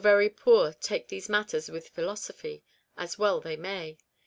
[0.01, 2.63] 213 very poor take these matters with philosophy,
[2.97, 3.99] as well they may.